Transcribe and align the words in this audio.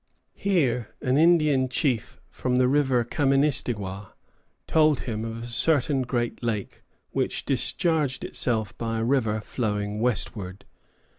Here 0.33 0.95
an 1.03 1.15
Indian 1.15 1.69
chief 1.69 2.19
from 2.31 2.55
the 2.55 2.67
River 2.67 3.05
Kaministiguia 3.05 4.13
told 4.65 5.01
him 5.01 5.23
of 5.23 5.37
a 5.37 5.45
certain 5.45 6.01
great 6.01 6.41
lake 6.41 6.81
which 7.11 7.45
discharged 7.45 8.23
itself 8.25 8.75
by 8.79 8.97
a 8.97 9.03
river 9.03 9.39
flowing 9.41 9.99
westward. 9.99 10.65